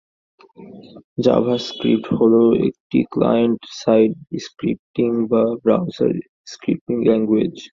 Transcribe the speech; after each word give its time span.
JavaScript 1.17 2.07
হল 2.17 2.33
একটি 2.67 2.99
client 3.11 3.61
side 3.81 4.11
scripting 4.45 5.09
বা 5.31 5.43
ব্রাউজার 5.63 6.13
স্ক্রিপ্টিং 6.45 6.95
ল্যাংগুয়েজ। 7.07 7.55